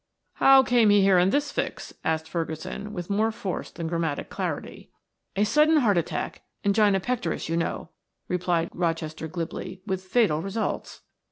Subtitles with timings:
[0.33, 4.89] "How came he here in this fix?" asked Ferguson with more force than grammatic clarity.
[5.35, 7.91] "A sudden heart attack angina pectoris, you know,"
[8.27, 11.01] replied Rochester glibly, "with fatal results."